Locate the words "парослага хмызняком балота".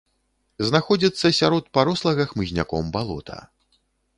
1.79-3.37